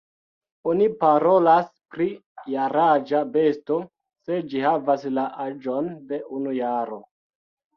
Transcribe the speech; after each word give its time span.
Oni 0.69 0.85
parolas 1.01 1.67
pri 1.95 2.07
jaraĝa 2.53 3.21
besto, 3.35 3.77
se 4.27 4.41
ĝi 4.55 4.65
havas 4.67 5.07
la 5.19 5.29
aĝon 5.47 5.93
de 6.13 6.21
unu 6.41 6.57
jaro. 6.59 6.99